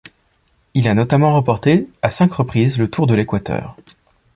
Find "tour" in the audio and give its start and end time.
2.89-3.05